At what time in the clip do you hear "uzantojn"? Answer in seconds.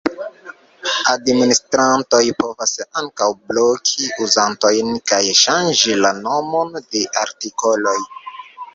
4.27-4.93